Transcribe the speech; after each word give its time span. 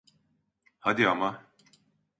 Hadi 0.79 1.07
ama. 1.07 1.43